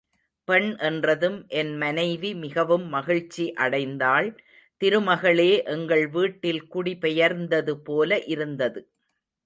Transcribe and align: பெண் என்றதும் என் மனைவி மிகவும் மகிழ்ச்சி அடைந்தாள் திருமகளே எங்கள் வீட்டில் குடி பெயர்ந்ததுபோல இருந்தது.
பெண் 0.47 0.69
என்றதும் 0.79 1.37
என் 1.59 1.73
மனைவி 1.77 2.31
மிகவும் 2.37 2.87
மகிழ்ச்சி 2.87 3.45
அடைந்தாள் 3.57 4.29
திருமகளே 4.81 5.51
எங்கள் 5.67 6.05
வீட்டில் 6.09 6.63
குடி 6.67 6.95
பெயர்ந்ததுபோல 7.01 8.21
இருந்தது. 8.27 8.81